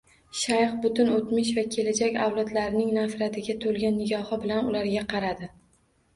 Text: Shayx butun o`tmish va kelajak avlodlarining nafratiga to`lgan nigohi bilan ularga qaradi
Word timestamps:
Shayx 0.43 0.71
butun 0.85 1.11
o`tmish 1.17 1.51
va 1.57 1.63
kelajak 1.75 2.17
avlodlarining 2.29 2.91
nafratiga 2.97 3.57
to`lgan 3.67 3.95
nigohi 4.01 4.43
bilan 4.49 4.73
ularga 4.73 5.07
qaradi 5.15 5.55